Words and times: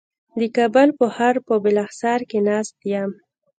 د 0.39 0.41
کابل 0.55 0.89
په 0.99 1.05
ښار 1.15 1.35
په 1.47 1.53
بالاحصار 1.63 2.19
کې 2.29 2.39
ناست 2.49 2.77
یم. 2.93 3.11